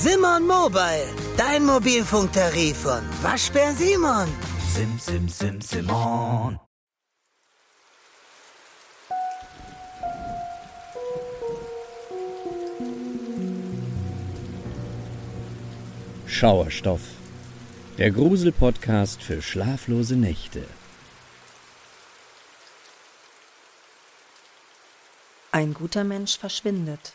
[0.00, 4.28] Simon Mobile, dein Mobilfunktarif von Waschbär Simon.
[4.72, 6.60] Sim, sim, sim, Simon.
[16.28, 17.00] Schauerstoff.
[17.98, 20.62] Der Grusel-Podcast für schlaflose Nächte.
[25.50, 27.14] Ein guter Mensch verschwindet.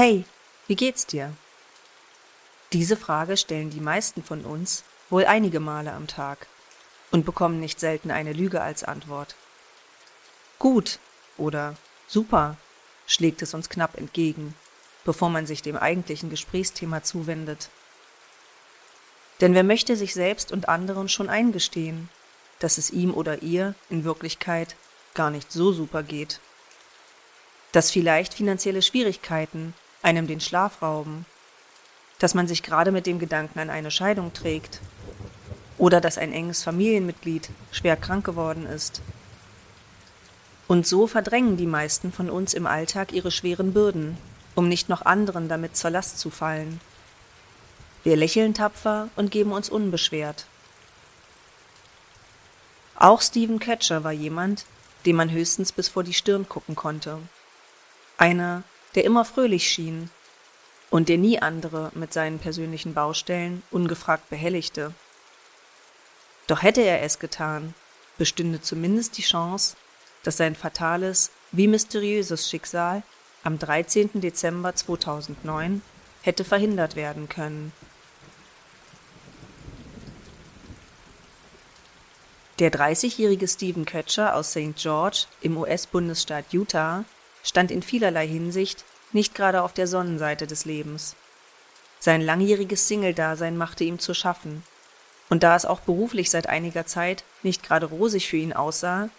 [0.00, 0.24] Hey,
[0.68, 1.32] wie geht's dir?
[2.72, 6.46] Diese Frage stellen die meisten von uns wohl einige Male am Tag
[7.10, 9.34] und bekommen nicht selten eine Lüge als Antwort.
[10.60, 11.00] Gut
[11.36, 11.74] oder
[12.06, 12.56] super
[13.08, 14.54] schlägt es uns knapp entgegen,
[15.04, 17.68] bevor man sich dem eigentlichen Gesprächsthema zuwendet.
[19.40, 22.08] Denn wer möchte sich selbst und anderen schon eingestehen,
[22.60, 24.76] dass es ihm oder ihr in Wirklichkeit
[25.14, 26.38] gar nicht so super geht?
[27.72, 31.26] Dass vielleicht finanzielle Schwierigkeiten einem den Schlaf rauben,
[32.18, 34.80] dass man sich gerade mit dem Gedanken an eine Scheidung trägt
[35.76, 39.00] oder dass ein enges Familienmitglied schwer krank geworden ist.
[40.66, 44.18] Und so verdrängen die meisten von uns im Alltag ihre schweren Bürden,
[44.54, 46.80] um nicht noch anderen damit zur Last zu fallen.
[48.04, 50.46] Wir lächeln tapfer und geben uns unbeschwert.
[52.96, 54.66] Auch Stephen Catcher war jemand,
[55.06, 57.18] dem man höchstens bis vor die Stirn gucken konnte.
[58.18, 60.10] Einer, der immer fröhlich schien
[60.90, 64.94] und der nie andere mit seinen persönlichen Baustellen ungefragt behelligte.
[66.46, 67.74] Doch hätte er es getan,
[68.16, 69.76] bestünde zumindest die Chance,
[70.22, 73.02] dass sein fatales wie mysteriöses Schicksal
[73.44, 74.20] am 13.
[74.20, 75.82] Dezember 2009
[76.22, 77.72] hätte verhindert werden können.
[82.58, 84.74] Der 30-jährige Stephen Ketcher aus St.
[84.74, 87.04] George im US-Bundesstaat Utah
[87.42, 91.16] stand in vielerlei Hinsicht nicht gerade auf der Sonnenseite des Lebens.
[92.00, 94.62] Sein langjähriges Single-Dasein machte ihm zu schaffen.
[95.30, 99.10] Und da es auch beruflich seit einiger Zeit nicht gerade rosig für ihn aussah,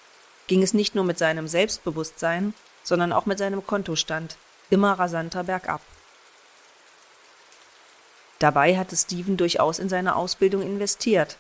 [0.48, 2.54] ging es nicht nur mit seinem Selbstbewusstsein,
[2.84, 4.38] sondern auch mit seinem Kontostand
[4.70, 5.82] immer rasanter bergab.
[8.40, 11.38] Dabei hatte Steven durchaus in seine Ausbildung investiert.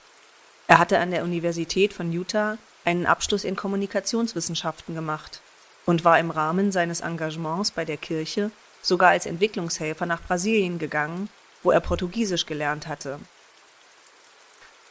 [0.67, 5.41] Er hatte an der Universität von Utah einen Abschluss in Kommunikationswissenschaften gemacht
[5.89, 11.29] und war im Rahmen seines Engagements bei der Kirche sogar als Entwicklungshelfer nach Brasilien gegangen,
[11.63, 13.19] wo er Portugiesisch gelernt hatte.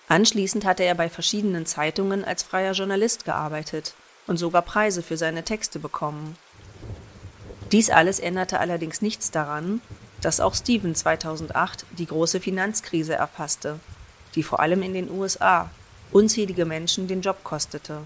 [0.08, 3.94] Anschließend hatte er bei verschiedenen Zeitungen als freier Journalist gearbeitet
[4.26, 6.36] und sogar Preise für seine Texte bekommen.
[7.70, 9.80] Dies alles änderte allerdings nichts daran,
[10.20, 13.78] dass auch Steven 2008 die große Finanzkrise erfasste,
[14.34, 15.70] die vor allem in den USA
[16.10, 18.00] unzählige Menschen den Job kostete.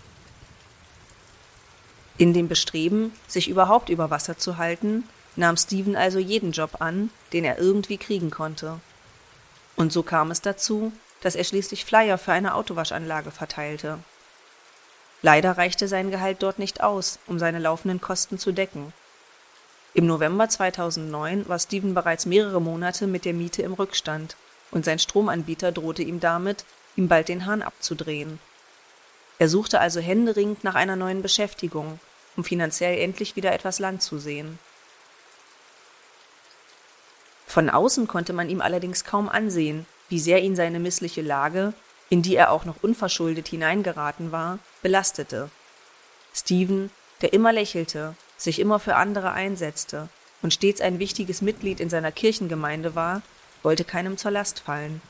[2.18, 5.04] In dem Bestreben, sich überhaupt über Wasser zu halten,
[5.36, 8.80] nahm Steven also jeden Job an, den er irgendwie kriegen konnte.
[9.76, 13.98] Und so kam es dazu, dass er schließlich Flyer für eine Autowaschanlage verteilte.
[15.22, 18.92] Leider reichte sein Gehalt dort nicht aus, um seine laufenden Kosten zu decken.
[19.94, 24.36] Im November 2009 war Steven bereits mehrere Monate mit der Miete im Rückstand
[24.70, 26.64] und sein Stromanbieter drohte ihm damit,
[26.96, 28.40] ihm bald den Hahn abzudrehen.
[29.38, 31.98] Er suchte also händeringend nach einer neuen Beschäftigung,
[32.36, 34.58] um finanziell endlich wieder etwas Land zu sehen.
[37.46, 41.74] Von außen konnte man ihm allerdings kaum ansehen, wie sehr ihn seine missliche Lage,
[42.08, 45.50] in die er auch noch unverschuldet hineingeraten war, belastete.
[46.34, 46.90] Steven,
[47.20, 50.08] der immer lächelte, sich immer für andere einsetzte
[50.40, 53.22] und stets ein wichtiges Mitglied in seiner Kirchengemeinde war,
[53.62, 55.02] wollte keinem zur Last fallen.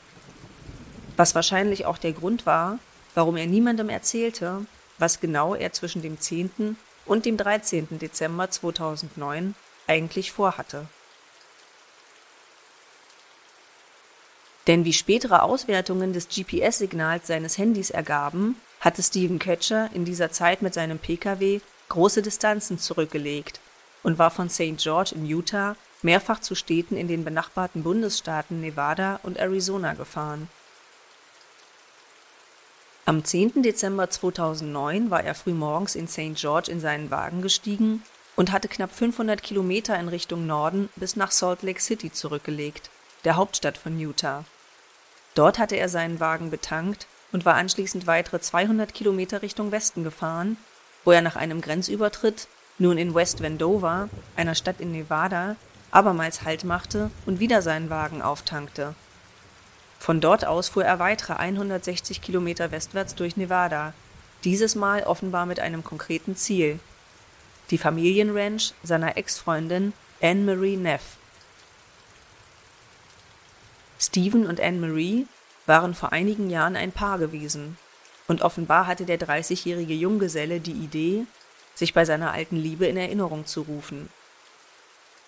[1.16, 2.78] Was wahrscheinlich auch der Grund war,
[3.14, 4.66] warum er niemandem erzählte,
[4.98, 6.76] was genau er zwischen dem 10.
[7.06, 7.98] und dem 13.
[7.98, 9.54] Dezember 2009
[9.86, 10.86] eigentlich vorhatte.
[14.68, 20.62] Denn wie spätere Auswertungen des GPS-Signals seines Handys ergaben, hatte Steven Ketcher in dieser Zeit
[20.62, 23.60] mit seinem Pkw große Distanzen zurückgelegt
[24.04, 24.76] und war von St.
[24.78, 30.48] George in Utah mehrfach zu Städten in den benachbarten Bundesstaaten Nevada und Arizona gefahren
[33.04, 33.64] am 10.
[33.64, 36.36] Dezember 2009 war er frühmorgens in St.
[36.36, 38.04] George in seinen Wagen gestiegen
[38.36, 42.90] und hatte knapp 500 Kilometer in Richtung Norden bis nach Salt Lake City zurückgelegt,
[43.24, 44.44] der Hauptstadt von Utah.
[45.34, 50.56] Dort hatte er seinen Wagen betankt und war anschließend weitere 200 Kilometer Richtung Westen gefahren,
[51.04, 52.46] wo er nach einem Grenzübertritt
[52.78, 55.56] nun in West Vandover, einer Stadt in Nevada,
[55.90, 58.94] abermals Halt machte und wieder seinen Wagen auftankte
[60.02, 63.94] von dort aus fuhr er weitere 160 Kilometer westwärts durch Nevada,
[64.42, 66.80] dieses Mal offenbar mit einem konkreten Ziel.
[67.70, 71.16] die Familienranch seiner Ex-Freundin Anne-Marie Neff.
[74.00, 75.28] Stephen und Anne-Marie
[75.66, 77.78] waren vor einigen Jahren ein Paar gewesen,
[78.26, 81.26] und offenbar hatte der 30-jährige Junggeselle die Idee,
[81.76, 84.10] sich bei seiner alten Liebe in Erinnerung zu rufen.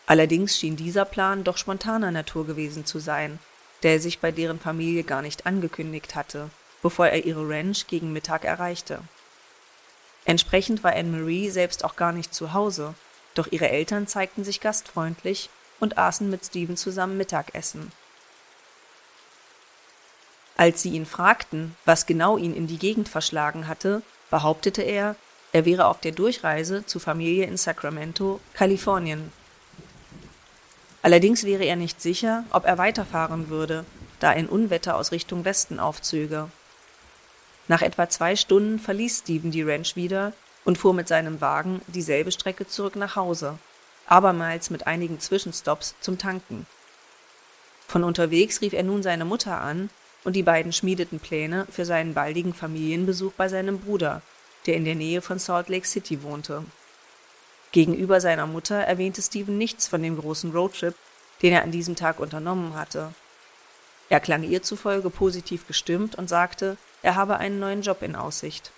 [0.06, 3.38] Allerdings schien dieser Plan doch spontaner Natur gewesen zu sein,
[3.84, 6.50] der sich bei deren Familie gar nicht angekündigt hatte,
[6.82, 9.00] bevor er ihre Ranch gegen Mittag erreichte.
[10.24, 12.94] Entsprechend war Anne-Marie selbst auch gar nicht zu Hause,
[13.34, 15.50] doch ihre Eltern zeigten sich gastfreundlich
[15.80, 17.92] und aßen mit Steven zusammen Mittagessen.
[20.56, 25.16] Als sie ihn fragten, was genau ihn in die Gegend verschlagen hatte, behauptete er,
[25.52, 29.32] er wäre auf der Durchreise zu Familie in Sacramento, Kalifornien.
[31.04, 33.84] Allerdings wäre er nicht sicher, ob er weiterfahren würde,
[34.20, 36.48] da ein Unwetter aus Richtung Westen aufzöge.
[37.68, 40.32] Nach etwa zwei Stunden verließ Steven die Ranch wieder
[40.64, 43.58] und fuhr mit seinem Wagen dieselbe Strecke zurück nach Hause,
[44.06, 46.64] abermals mit einigen Zwischenstopps zum Tanken.
[47.86, 49.90] Von unterwegs rief er nun seine Mutter an
[50.24, 54.22] und die beiden schmiedeten Pläne für seinen baldigen Familienbesuch bei seinem Bruder,
[54.64, 56.64] der in der Nähe von Salt Lake City wohnte.
[57.74, 60.94] Gegenüber seiner Mutter erwähnte Steven nichts von dem großen Roadtrip,
[61.42, 63.12] den er an diesem Tag unternommen hatte.
[64.08, 68.70] Er klang ihr zufolge positiv gestimmt und sagte, er habe einen neuen Job in Aussicht.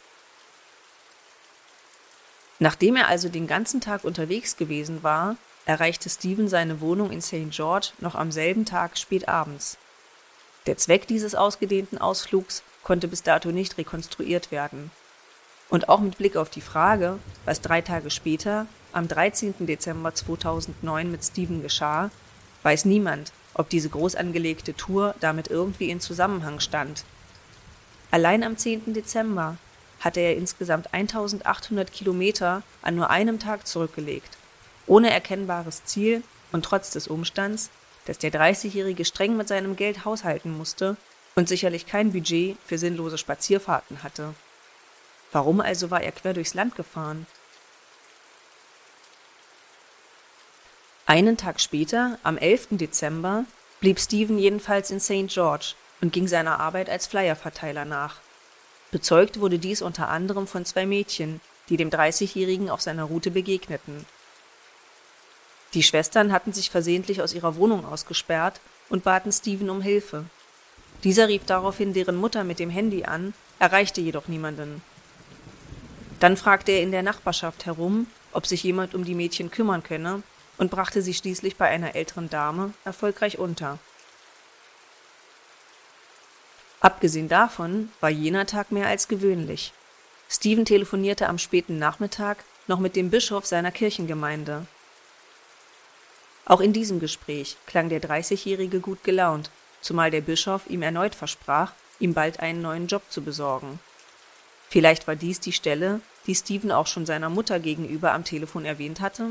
[2.58, 7.50] Nachdem er also den ganzen Tag unterwegs gewesen war, erreichte Steven seine Wohnung in St.
[7.50, 9.76] George noch am selben Tag spät abends.
[10.64, 14.90] Der Zweck dieses ausgedehnten Ausflugs konnte bis dato nicht rekonstruiert werden.
[15.68, 18.66] Und auch mit Blick auf die Frage, was drei Tage später,
[18.96, 19.66] am 13.
[19.66, 22.10] Dezember 2009 mit Steven geschah,
[22.62, 27.04] weiß niemand, ob diese groß angelegte Tour damit irgendwie in Zusammenhang stand.
[28.10, 28.94] Allein am 10.
[28.94, 29.58] Dezember
[30.00, 34.38] hatte er insgesamt 1800 Kilometer an nur einem Tag zurückgelegt,
[34.86, 37.68] ohne erkennbares Ziel und trotz des Umstands,
[38.06, 40.96] dass der 30-Jährige streng mit seinem Geld haushalten musste
[41.34, 44.32] und sicherlich kein Budget für sinnlose Spazierfahrten hatte.
[45.32, 47.26] Warum also war er quer durchs Land gefahren?
[51.08, 52.66] Einen Tag später, am 11.
[52.72, 53.44] Dezember,
[53.78, 55.28] blieb Stephen jedenfalls in St.
[55.28, 58.16] George und ging seiner Arbeit als Flyerverteiler nach.
[58.90, 64.04] Bezeugt wurde dies unter anderem von zwei Mädchen, die dem 30-Jährigen auf seiner Route begegneten.
[65.74, 70.24] Die Schwestern hatten sich versehentlich aus ihrer Wohnung ausgesperrt und baten Steven um Hilfe.
[71.04, 74.82] Dieser rief daraufhin deren Mutter mit dem Handy an, erreichte jedoch niemanden.
[76.18, 80.24] Dann fragte er in der Nachbarschaft herum, ob sich jemand um die Mädchen kümmern könne,
[80.58, 83.78] und brachte sie schließlich bei einer älteren Dame erfolgreich unter.
[86.80, 89.72] Abgesehen davon war jener Tag mehr als gewöhnlich.
[90.28, 94.66] Steven telefonierte am späten Nachmittag noch mit dem Bischof seiner Kirchengemeinde.
[96.44, 99.50] Auch in diesem Gespräch klang der 30-Jährige gut gelaunt,
[99.80, 103.80] zumal der Bischof ihm erneut versprach, ihm bald einen neuen Job zu besorgen.
[104.68, 109.00] Vielleicht war dies die Stelle, die Steven auch schon seiner Mutter gegenüber am Telefon erwähnt
[109.00, 109.30] hatte?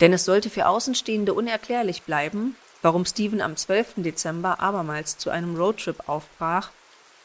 [0.00, 3.94] Denn es sollte für Außenstehende unerklärlich bleiben, warum Steven am 12.
[3.96, 6.70] Dezember abermals zu einem Roadtrip aufbrach,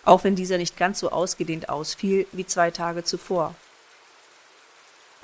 [0.06, 3.56] auch wenn dieser nicht ganz so ausgedehnt ausfiel wie zwei Tage zuvor.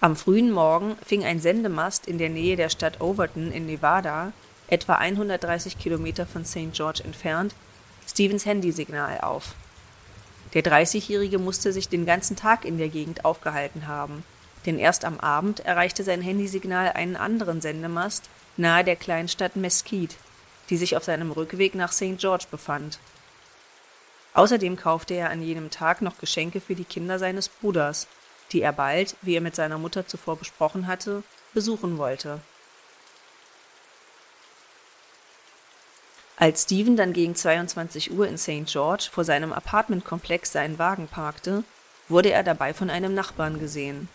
[0.01, 4.31] Am frühen Morgen fing ein Sendemast in der Nähe der Stadt Overton in Nevada,
[4.67, 6.71] etwa 130 Kilometer von St.
[6.71, 7.53] George entfernt,
[8.07, 9.55] Stevens Handysignal auf.
[10.53, 14.23] Der 30-Jährige musste sich den ganzen Tag in der Gegend aufgehalten haben,
[14.65, 20.15] denn erst am Abend erreichte sein Handysignal einen anderen Sendemast nahe der Kleinstadt Mesquite,
[20.69, 22.17] die sich auf seinem Rückweg nach St.
[22.17, 22.99] George befand.
[24.33, 28.07] Außerdem kaufte er an jenem Tag noch Geschenke für die Kinder seines Bruders,
[28.51, 31.23] die er bald, wie er mit seiner Mutter zuvor besprochen hatte,
[31.53, 32.41] besuchen wollte.
[36.37, 38.65] Als Steven dann gegen 22 Uhr in St.
[38.65, 41.65] George vor seinem Apartmentkomplex seinen Wagen parkte,
[42.07, 44.07] wurde er dabei von einem Nachbarn gesehen.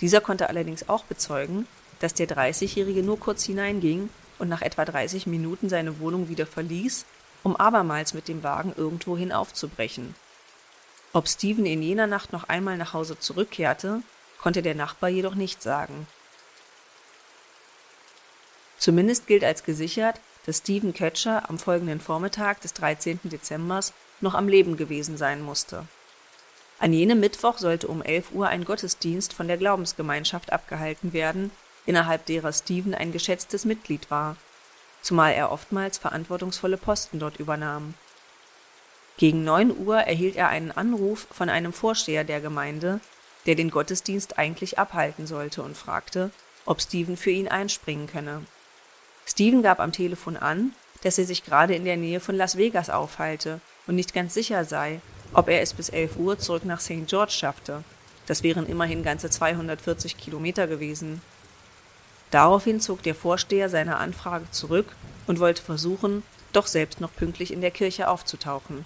[0.00, 1.66] Dieser konnte allerdings auch bezeugen,
[1.98, 7.04] dass der 30-Jährige nur kurz hineinging und nach etwa 30 Minuten seine Wohnung wieder verließ,
[7.42, 10.14] um abermals mit dem Wagen irgendwohin aufzubrechen.
[11.12, 14.02] Ob Steven in jener Nacht noch einmal nach Hause zurückkehrte,
[14.40, 16.06] konnte der Nachbar jedoch nicht sagen.
[18.78, 23.20] Zumindest gilt als gesichert, dass Steven Kötscher am folgenden Vormittag des 13.
[23.24, 23.92] Dezembers
[24.22, 25.86] noch am Leben gewesen sein musste.
[26.80, 31.50] An jenem Mittwoch sollte um 11 Uhr ein Gottesdienst von der Glaubensgemeinschaft abgehalten werden,
[31.86, 34.36] innerhalb derer Steven ein geschätztes Mitglied war,
[35.02, 37.94] zumal er oftmals verantwortungsvolle Posten dort übernahm
[39.20, 43.00] Gegen 9 Uhr erhielt er einen Anruf von einem Vorsteher der Gemeinde,
[43.44, 46.30] der den Gottesdienst eigentlich abhalten sollte und fragte,
[46.64, 48.46] ob Stephen für ihn einspringen könne.
[49.26, 50.72] Stephen gab am Telefon an,
[51.02, 54.64] dass er sich gerade in der Nähe von Las Vegas aufhalte und nicht ganz sicher
[54.64, 57.06] sei, ob er es bis 11 Uhr zurück nach St.
[57.06, 57.84] George schaffte.
[58.26, 61.20] Das wären immerhin ganze 240 Kilometer gewesen.
[62.30, 64.94] Daraufhin zog der Vorsteher seine Anfrage zurück
[65.26, 66.22] und wollte versuchen,
[66.52, 68.84] doch selbst noch pünktlich in der Kirche aufzutauchen.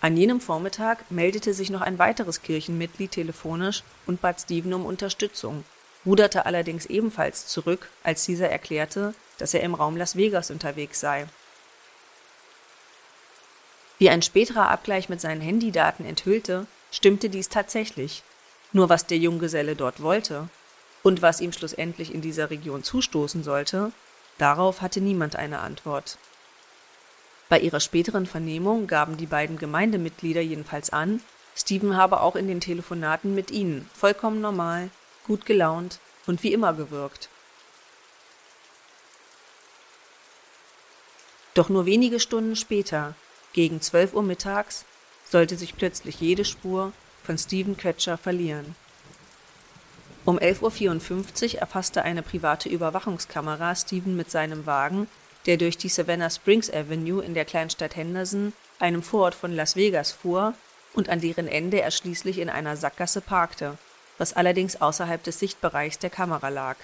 [0.00, 5.64] An jenem Vormittag meldete sich noch ein weiteres Kirchenmitglied telefonisch und bat Stephen um Unterstützung,
[6.04, 11.26] ruderte allerdings ebenfalls zurück, als dieser erklärte, dass er im Raum Las Vegas unterwegs sei.
[13.98, 18.22] Wie ein späterer Abgleich mit seinen Handydaten enthüllte, stimmte dies tatsächlich.
[18.72, 20.48] Nur was der Junggeselle dort wollte
[21.02, 23.92] und was ihm schlussendlich in dieser Region zustoßen sollte,
[24.38, 26.18] darauf hatte niemand eine Antwort.
[27.48, 31.22] Bei ihrer späteren Vernehmung gaben die beiden Gemeindemitglieder jedenfalls an,
[31.54, 34.90] Stephen habe auch in den Telefonaten mit ihnen vollkommen normal,
[35.26, 37.30] gut gelaunt und wie immer gewirkt.
[41.54, 43.14] Doch nur wenige Stunden später,
[43.56, 44.84] gegen 12 Uhr mittags,
[45.28, 46.92] sollte sich plötzlich jede Spur
[47.24, 48.76] von Stephen Quetscher verlieren.
[50.24, 55.08] Um 11.54 Uhr erfasste eine private Überwachungskamera Stephen mit seinem Wagen
[55.46, 60.12] der durch die Savannah Springs Avenue in der Kleinstadt Henderson, einem Vorort von Las Vegas,
[60.12, 60.54] fuhr
[60.92, 63.78] und an deren Ende er schließlich in einer Sackgasse parkte,
[64.18, 66.76] was allerdings außerhalb des Sichtbereichs der Kamera lag.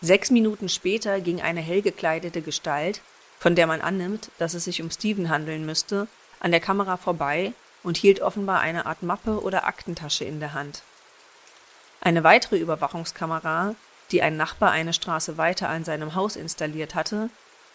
[0.00, 3.00] Sechs Minuten später ging eine hell gekleidete Gestalt,
[3.44, 6.08] von der man annimmt, dass es sich um Steven handeln müsste,
[6.40, 10.80] an der Kamera vorbei und hielt offenbar eine Art Mappe oder Aktentasche in der Hand.
[12.00, 13.74] Eine weitere Überwachungskamera
[14.10, 17.28] die ein Nachbar eine Straße weiter an seinem Haus installiert hatte,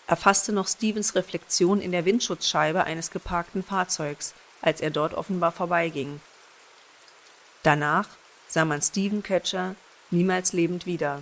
[0.08, 4.34] erfasste noch Stevens Reflexion in der Windschutzscheibe eines geparkten Fahrzeugs,
[4.64, 6.20] als er dort offenbar vorbeiging.
[7.62, 8.08] Danach
[8.48, 9.76] sah man Steven Kötscher
[10.10, 11.22] niemals lebend wieder.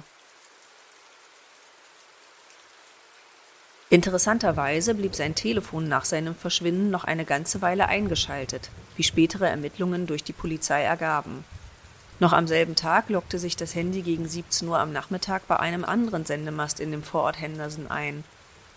[3.89, 10.07] Interessanterweise blieb sein Telefon nach seinem Verschwinden noch eine ganze Weile eingeschaltet, wie spätere Ermittlungen
[10.07, 11.45] durch die Polizei ergaben
[12.19, 15.85] noch am selben Tag lockte sich das Handy gegen 17 Uhr am Nachmittag bei einem
[15.85, 18.23] anderen Sendemast in dem Vorort Henderson ein,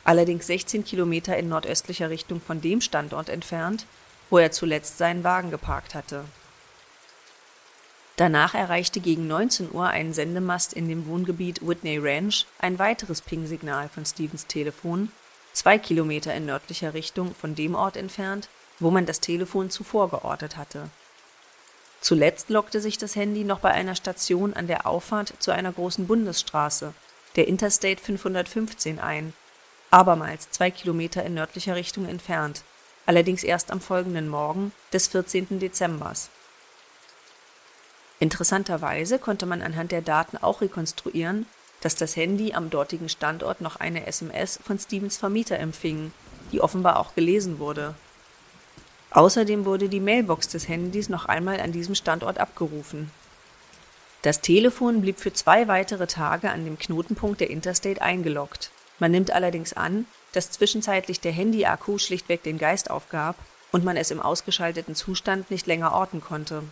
[0.04, 3.86] allerdings 16 Kilometer in nordöstlicher Richtung von dem Standort entfernt,
[4.28, 6.24] wo er zuletzt seinen Wagen geparkt hatte.
[8.20, 13.88] Danach erreichte gegen 19 Uhr ein Sendemast in dem Wohngebiet Whitney Ranch ein weiteres Ping-Signal
[13.88, 15.10] von Stevens Telefon,
[15.54, 20.58] zwei Kilometer in nördlicher Richtung von dem Ort entfernt, wo man das Telefon zuvor geortet
[20.58, 20.90] hatte
[22.02, 26.06] Zuletzt lockte sich das Handy noch bei einer Station an der Auffahrt zu einer großen
[26.06, 26.92] Bundesstraße,
[27.36, 29.32] der Interstate 515 ein,
[29.90, 32.64] abermals zwei Kilometer in nördlicher Richtung entfernt,
[33.06, 35.58] allerdings erst am folgenden Morgen des 14.
[35.58, 36.28] Dezembers.
[38.20, 41.46] Interessanterweise konnte man anhand der Daten auch rekonstruieren,
[41.80, 46.12] dass das Handy am dortigen Standort noch eine SMS von Stevens Vermieter empfing,
[46.52, 47.94] die offenbar auch gelesen wurde
[49.10, 53.10] Außerdem wurde die Mailbox des Handys noch einmal an diesem Standort abgerufen.
[54.22, 58.70] Das Telefon blieb für zwei weitere Tage an dem Knotenpunkt der Interstate eingeloggt.
[58.98, 63.34] Man nimmt allerdings an, dass zwischenzeitlich der Handy-Akku schlichtweg den Geist aufgab
[63.72, 66.62] und man es im ausgeschalteten Zustand nicht länger orten konnte.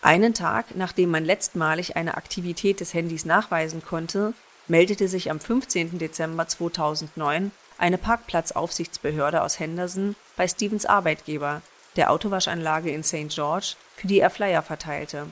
[0.00, 4.32] Einen Tag, nachdem man letztmalig eine Aktivität des Handys nachweisen konnte,
[4.68, 5.98] meldete sich am 15.
[5.98, 11.62] Dezember 2009 eine Parkplatzaufsichtsbehörde aus Henderson bei Stevens Arbeitgeber,
[11.96, 13.28] der Autowaschanlage in St.
[13.30, 15.26] George, für die er Flyer verteilte.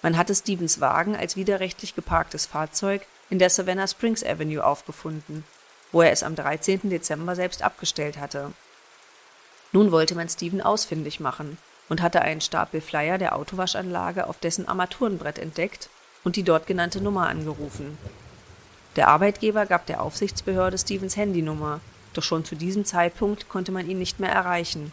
[0.00, 5.44] Man hatte Stevens Wagen als widerrechtlich geparktes Fahrzeug in der Savannah Springs Avenue aufgefunden,
[5.92, 6.88] wo er es am 13.
[6.88, 8.52] Dezember selbst abgestellt hatte.
[9.72, 14.68] Nun wollte man Steven ausfindig machen und hatte einen Stapel Flyer der Autowaschanlage auf dessen
[14.68, 15.88] Armaturenbrett entdeckt
[16.24, 17.96] und die dort genannte Nummer angerufen
[18.98, 21.80] der Arbeitgeber gab der Aufsichtsbehörde Stevens Handynummer,
[22.14, 24.90] doch schon zu diesem Zeitpunkt konnte man ihn nicht mehr erreichen.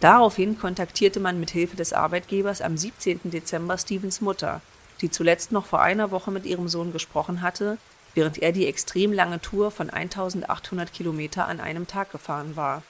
[0.00, 3.20] Daraufhin kontaktierte man mit Hilfe des Arbeitgebers am 17.
[3.30, 4.60] Dezember Stevens Mutter,
[5.00, 7.78] die zuletzt noch vor einer Woche mit ihrem Sohn gesprochen hatte,
[8.14, 12.82] während er die extrem lange Tour von 1800 Kilometer an einem Tag gefahren war.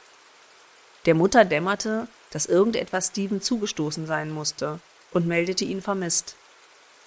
[1.04, 4.80] Der Mutter dämmerte, dass irgendetwas Steven zugestoßen sein musste
[5.12, 6.36] und meldete ihn vermisst.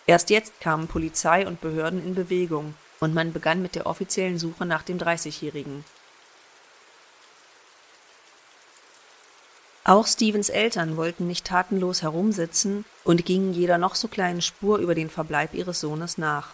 [0.08, 4.66] Erst jetzt kamen Polizei und Behörden in Bewegung und man begann mit der offiziellen Suche
[4.66, 5.86] nach dem 30-Jährigen.
[9.84, 14.94] Auch Stevens Eltern wollten nicht tatenlos herumsitzen und gingen jeder noch so kleinen Spur über
[14.94, 16.50] den Verbleib ihres Sohnes nach.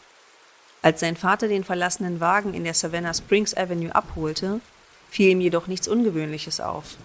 [0.82, 4.62] Als sein Vater den verlassenen Wagen in der Savannah Springs Avenue abholte,
[5.10, 6.96] fiel ihm jedoch nichts Ungewöhnliches auf.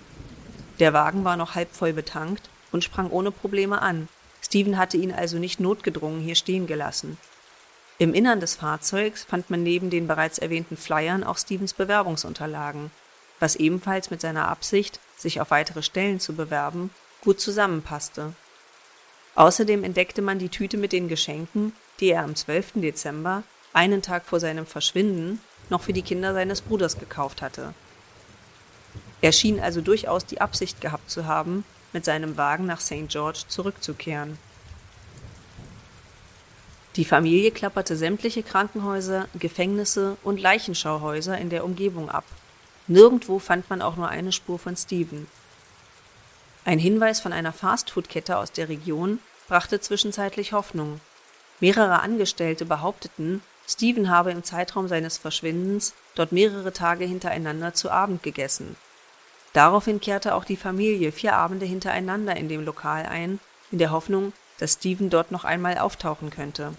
[0.80, 4.08] Der Wagen war noch halb voll betankt und sprang ohne Probleme an.
[4.42, 7.18] Steven hatte ihn also nicht notgedrungen hier stehen gelassen.
[7.99, 12.90] Im Innern des Fahrzeugs fand man neben den bereits erwähnten Flyern auch Stevens Bewerbungsunterlagen,
[13.40, 16.88] was ebenfalls mit seiner Absicht, sich auf weitere Stellen zu bewerben,
[17.20, 18.32] gut zusammenpasste.
[19.34, 22.72] Außerdem entdeckte man die Tüte mit den Geschenken, die er am 12.
[22.76, 23.42] Dezember,
[23.75, 27.75] einen Tag vor seinem Verschwinden, noch für die Kinder seines Bruders gekauft hatte.
[29.20, 33.08] Er schien also durchaus die Absicht gehabt zu haben, mit seinem Wagen nach St.
[33.08, 34.38] George zurückzukehren.
[36.96, 42.24] Die Familie klapperte sämtliche Krankenhäuser, Gefängnisse und Leichenschauhäuser in der Umgebung ab.
[42.88, 45.28] Nirgendwo fand man auch nur eine Spur von Steven.
[46.64, 51.00] Ein Hinweis von einer Fastfood-Kette aus der Region brachte zwischenzeitlich Hoffnung.
[51.60, 58.22] Mehrere Angestellte behaupteten, Steven habe im Zeitraum seines Verschwindens dort mehrere Tage hintereinander zu Abend
[58.22, 58.76] gegessen.
[59.52, 63.40] Daraufhin kehrte auch die Familie vier Abende hintereinander in dem Lokal ein,
[63.71, 66.75] in der Hoffnung, dass Steven dort noch einmal auftauchen könnte.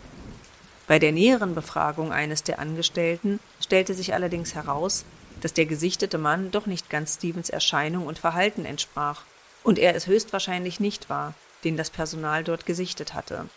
[0.87, 5.05] Bei der näheren Befragung eines der Angestellten stellte sich allerdings heraus,
[5.41, 9.23] dass der gesichtete Mann doch nicht ganz Stevens Erscheinung und Verhalten entsprach
[9.63, 13.47] und er es höchstwahrscheinlich nicht war, den das Personal dort gesichtet hatte.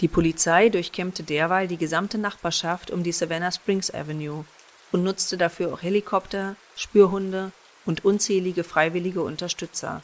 [0.00, 4.44] Die Polizei durchkämmte derweil die gesamte Nachbarschaft um die Savannah Springs Avenue
[4.92, 7.52] und nutzte dafür auch Helikopter, Spürhunde
[7.84, 10.02] und unzählige freiwillige Unterstützer.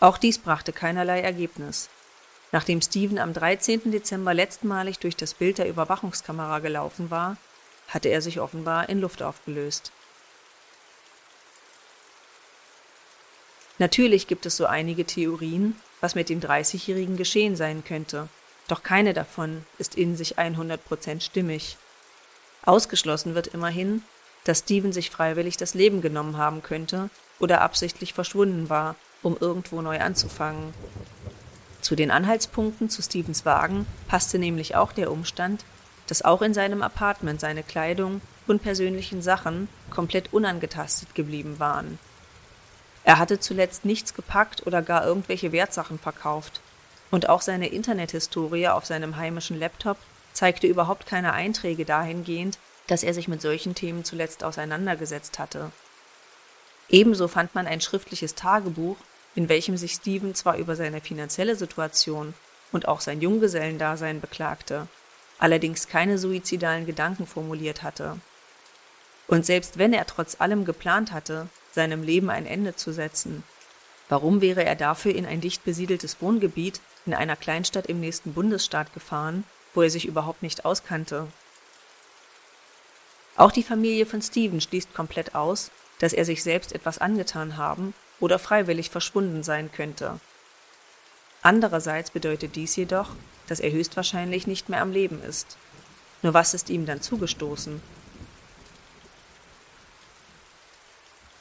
[0.00, 1.88] Auch dies brachte keinerlei Ergebnis.
[2.52, 3.90] Nachdem Steven am 13.
[3.90, 7.36] Dezember letztmalig durch das Bild der Überwachungskamera gelaufen war,
[7.88, 9.92] hatte er sich offenbar in Luft aufgelöst.
[13.78, 18.28] Natürlich gibt es so einige Theorien, was mit dem 30-Jährigen geschehen sein könnte,
[18.66, 21.76] doch keine davon ist in sich 100% stimmig.
[22.64, 24.02] Ausgeschlossen wird immerhin,
[24.44, 29.82] dass Steven sich freiwillig das Leben genommen haben könnte oder absichtlich verschwunden war um irgendwo
[29.82, 30.74] neu anzufangen.
[31.80, 35.64] Zu den Anhaltspunkten zu Stevens Wagen passte nämlich auch der Umstand,
[36.06, 41.98] dass auch in seinem Apartment seine Kleidung und persönlichen Sachen komplett unangetastet geblieben waren.
[43.04, 46.60] Er hatte zuletzt nichts gepackt oder gar irgendwelche Wertsachen verkauft,
[47.10, 49.96] und auch seine Internethistorie auf seinem heimischen Laptop
[50.38, 55.72] zeigte überhaupt keine Einträge dahingehend, dass er sich mit solchen Themen zuletzt auseinandergesetzt hatte.
[56.88, 58.96] Ebenso fand man ein schriftliches Tagebuch,
[59.34, 62.34] in welchem sich Steven zwar über seine finanzielle Situation
[62.70, 64.86] und auch sein Junggesellendasein beklagte,
[65.40, 68.16] allerdings keine suizidalen Gedanken formuliert hatte.
[69.26, 73.42] Und selbst wenn er trotz allem geplant hatte, seinem Leben ein Ende zu setzen,
[74.08, 78.94] warum wäre er dafür in ein dicht besiedeltes Wohngebiet in einer Kleinstadt im nächsten Bundesstaat
[78.94, 79.42] gefahren,
[79.78, 81.28] wo er sich überhaupt nicht auskannte?
[83.36, 87.94] Auch die Familie von Steven schließt komplett aus, dass er sich selbst etwas angetan haben
[88.18, 90.18] oder freiwillig verschwunden sein könnte.
[91.42, 93.10] Andererseits bedeutet dies jedoch,
[93.46, 95.56] dass er höchstwahrscheinlich nicht mehr am Leben ist.
[96.22, 97.80] Nur was ist ihm dann zugestoßen?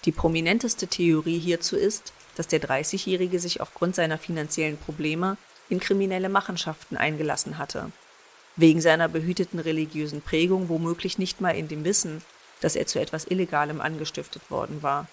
[0.06, 5.38] Die prominenteste Theorie hierzu ist, dass der 30-Jährige sich aufgrund seiner finanziellen Probleme
[5.70, 7.92] in kriminelle Machenschaften eingelassen hatte.
[8.58, 12.24] Wegen seiner behüteten religiösen Prägung womöglich nicht mal in dem Wissen,
[12.60, 15.08] dass er zu etwas Illegalem angestiftet worden war.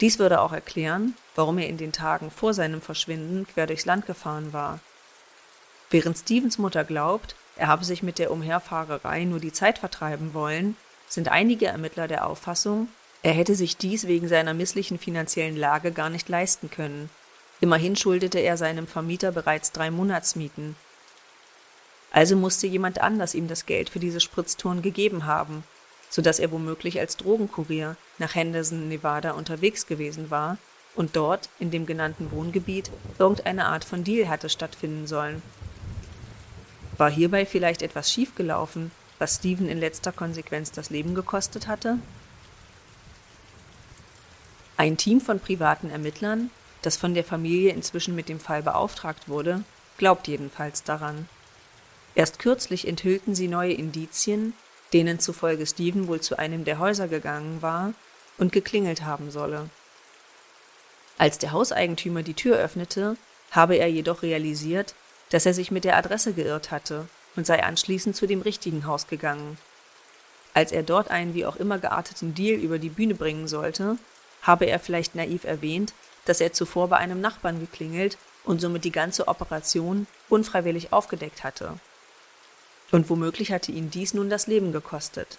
[0.00, 4.06] Dies würde auch erklären, warum er in den Tagen vor seinem Verschwinden quer durchs Land
[4.06, 4.80] gefahren war.
[5.90, 10.76] Während Stevens Mutter glaubt, er habe sich mit der Umherfahrerei nur die Zeit vertreiben wollen,
[11.08, 12.88] sind einige Ermittler der Auffassung,
[13.22, 17.10] er hätte sich dies wegen seiner misslichen finanziellen Lage gar nicht leisten können.
[17.60, 20.76] Immerhin schuldete er seinem Vermieter bereits drei Monatsmieten.
[22.10, 25.64] Also musste jemand anders ihm das Geld für diese Spritztouren gegeben haben,
[26.08, 30.58] sodass er womöglich als Drogenkurier nach Henderson, Nevada unterwegs gewesen war
[30.96, 35.42] und dort, in dem genannten Wohngebiet, irgendeine Art von Deal hatte stattfinden sollen.
[36.98, 41.98] War hierbei vielleicht etwas schiefgelaufen, was Steven in letzter Konsequenz das Leben gekostet hatte?
[44.76, 46.50] Ein Team von privaten Ermittlern,
[46.82, 49.62] das von der Familie inzwischen mit dem Fall beauftragt wurde,
[49.98, 51.28] glaubt jedenfalls daran.
[52.14, 54.54] Erst kürzlich enthüllten sie neue Indizien,
[54.92, 57.92] denen zufolge Steven wohl zu einem der Häuser gegangen war
[58.38, 59.70] und geklingelt haben solle.
[61.18, 63.16] Als der Hauseigentümer die Tür öffnete,
[63.50, 64.94] habe er jedoch realisiert,
[65.30, 69.06] dass er sich mit der Adresse geirrt hatte und sei anschließend zu dem richtigen Haus
[69.06, 69.58] gegangen.
[70.54, 73.98] Als er dort einen wie auch immer gearteten Deal über die Bühne bringen sollte,
[74.42, 75.92] habe er vielleicht naiv erwähnt,
[76.24, 81.78] dass er zuvor bei einem Nachbarn geklingelt und somit die ganze Operation unfreiwillig aufgedeckt hatte.
[82.90, 85.38] Und womöglich hatte ihn dies nun das Leben gekostet.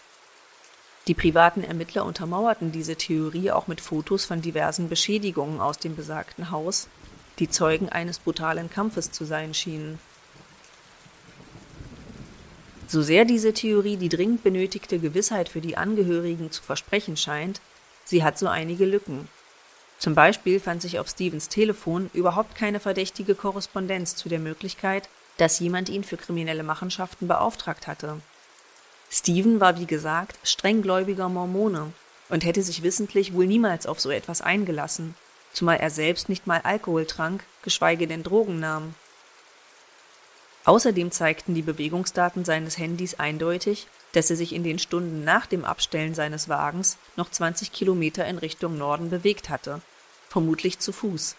[1.08, 6.52] Die privaten Ermittler untermauerten diese Theorie auch mit Fotos von diversen Beschädigungen aus dem besagten
[6.52, 6.88] Haus,
[7.40, 10.00] die Zeugen eines brutalen Kampfes zu sein schienen.
[12.88, 17.62] So sehr diese Theorie die dringend benötigte Gewissheit für die Angehörigen zu versprechen scheint,
[18.04, 19.28] sie hat so einige Lücken.
[19.98, 25.60] Zum Beispiel fand sich auf Stevens Telefon überhaupt keine verdächtige Korrespondenz zu der Möglichkeit, dass
[25.60, 28.22] jemand ihn für kriminelle Machenschaften beauftragt hatte.
[29.10, 31.92] Steven war wie gesagt strenggläubiger Mormone
[32.30, 35.16] und hätte sich wissentlich wohl niemals auf so etwas eingelassen,
[35.52, 38.96] zumal er selbst nicht mal Alkohol trank, geschweige denn Drogen nahm.
[40.64, 45.66] Außerdem zeigten die Bewegungsdaten seines Handys eindeutig, dass er sich in den Stunden nach dem
[45.66, 49.82] Abstellen seines Wagens noch 20 Kilometer in Richtung Norden bewegt hatte,
[50.30, 51.36] vermutlich zu Fuß.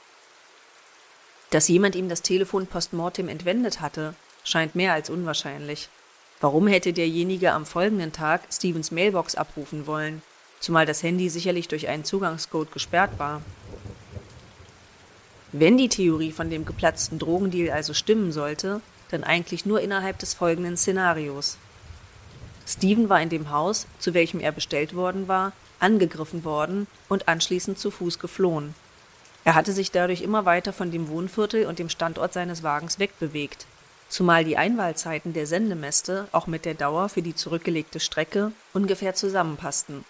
[1.52, 5.90] Dass jemand ihm das Telefon postmortem entwendet hatte, scheint mehr als unwahrscheinlich.
[6.40, 10.22] Warum hätte derjenige am folgenden Tag Stevens Mailbox abrufen wollen,
[10.60, 13.42] zumal das Handy sicherlich durch einen Zugangscode gesperrt war?
[15.52, 20.32] Wenn die Theorie von dem geplatzten Drogendeal also stimmen sollte, dann eigentlich nur innerhalb des
[20.32, 21.58] folgenden Szenarios.
[22.66, 27.78] Steven war in dem Haus, zu welchem er bestellt worden war, angegriffen worden und anschließend
[27.78, 28.74] zu Fuß geflohen.
[29.44, 33.66] Er hatte sich dadurch immer weiter von dem Wohnviertel und dem Standort seines Wagens wegbewegt,
[34.08, 40.04] zumal die Einwahlzeiten der Sendemäste auch mit der Dauer für die zurückgelegte Strecke ungefähr zusammenpassten.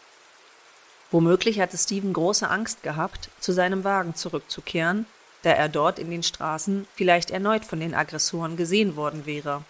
[1.10, 5.06] Womöglich hatte Steven große Angst gehabt, zu seinem Wagen zurückzukehren
[5.42, 9.64] da er dort in den Straßen vielleicht erneut von den Aggressoren gesehen worden wäre.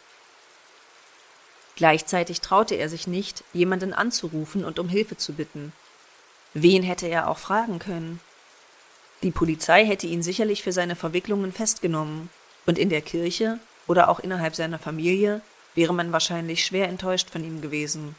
[1.77, 5.73] Gleichzeitig traute er sich nicht, jemanden anzurufen und um Hilfe zu bitten.
[6.53, 8.21] Wen hätte er auch fragen können?
[9.23, 12.29] Die Polizei hätte ihn sicherlich für seine Verwicklungen festgenommen,
[12.67, 15.41] und in der Kirche oder auch innerhalb seiner Familie
[15.75, 18.15] wäre man wahrscheinlich schwer enttäuscht von ihm gewesen.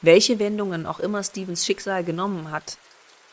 [0.00, 2.78] Welche Wendungen auch immer Stevens Schicksal genommen hat,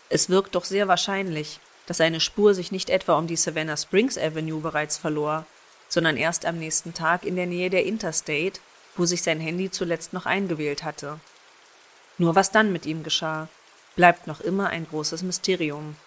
[0.10, 4.18] es wirkt doch sehr wahrscheinlich, dass seine Spur sich nicht etwa um die Savannah Springs
[4.18, 5.46] Avenue bereits verlor,
[5.88, 8.60] sondern erst am nächsten Tag in der Nähe der Interstate,
[8.96, 11.20] wo sich sein Handy zuletzt noch eingewählt hatte.
[12.18, 13.48] Nur was dann mit ihm geschah,
[14.00, 15.98] bleibt noch immer ein großes Mysterium.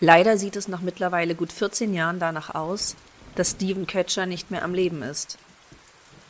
[0.00, 2.96] Leider sieht es nach mittlerweile gut 14 Jahren danach aus,
[3.36, 5.38] dass Stephen Ketcher nicht mehr am Leben ist.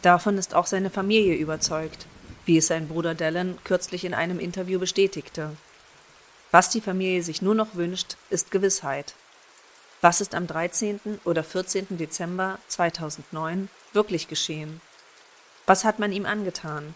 [0.02, 2.04] Davon ist auch seine Familie überzeugt,
[2.44, 5.56] wie es sein Bruder Dallin kürzlich in einem Interview bestätigte.
[6.50, 9.14] Was die Familie sich nur noch wünscht, ist Gewissheit.
[10.02, 11.18] Was ist am 13.
[11.24, 11.96] oder 14.
[11.96, 14.82] Dezember 2009 wirklich geschehen?
[15.64, 16.94] Was hat man ihm angetan?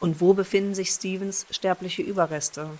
[0.00, 2.70] Und wo befinden sich Stevens sterbliche Überreste?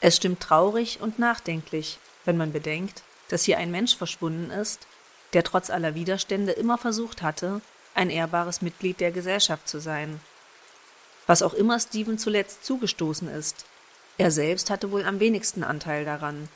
[0.00, 4.86] Es stimmt traurig und nachdenklich, wenn man bedenkt, dass hier ein Mensch verschwunden ist,
[5.34, 7.60] der trotz aller Widerstände immer versucht hatte,
[7.94, 10.20] ein ehrbares Mitglied der Gesellschaft zu sein
[11.28, 13.66] was auch immer Stephen zuletzt zugestoßen ist.
[14.16, 16.48] Er selbst hatte wohl am wenigsten Anteil daran.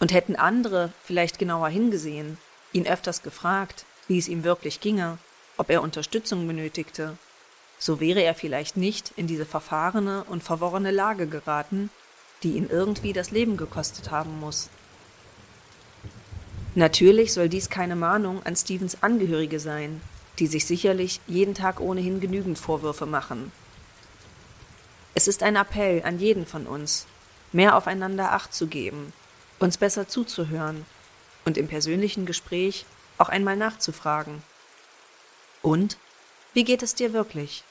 [0.00, 2.38] Und hätten andere vielleicht genauer hingesehen,
[2.72, 5.18] ihn öfters gefragt, wie es ihm wirklich ginge,
[5.56, 7.16] ob er Unterstützung benötigte,
[7.78, 11.90] so wäre er vielleicht nicht in diese verfahrene und verworrene Lage geraten,
[12.42, 14.70] die ihn irgendwie das Leben gekostet haben muss.
[16.74, 20.00] Natürlich soll dies keine Mahnung an Stevens Angehörige sein,
[20.38, 23.52] die sich sicherlich jeden Tag ohnehin genügend Vorwürfe machen.
[25.14, 27.06] Es ist ein Appell an jeden von uns,
[27.52, 29.12] mehr aufeinander Acht zu geben,
[29.60, 30.84] uns besser zuzuhören
[31.44, 32.84] und im persönlichen Gespräch
[33.18, 34.42] auch einmal nachzufragen.
[35.64, 35.96] Und
[36.52, 37.64] wie geht es dir wirklich?